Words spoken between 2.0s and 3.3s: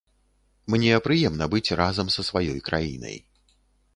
са сваёй краінай.